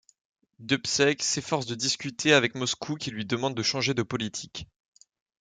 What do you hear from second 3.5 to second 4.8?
de changer de politique.